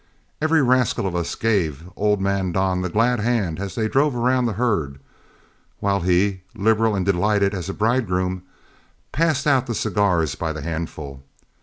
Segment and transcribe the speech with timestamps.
[0.41, 4.45] Every rascal of us gave old man Don the glad hand as they drove around
[4.47, 4.99] the herd,
[5.79, 8.41] while he, liberal and delighted as a bridegroom,
[9.11, 11.21] passed out the cigars by the handful.